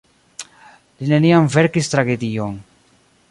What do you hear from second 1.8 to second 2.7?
tragedion.